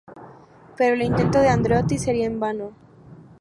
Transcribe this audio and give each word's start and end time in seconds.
Pero 0.77 0.95
el 0.95 1.03
intento 1.03 1.37
de 1.39 1.49
Andreotti 1.49 1.99
sería 1.99 2.25
en 2.25 2.39
vano. 2.39 2.71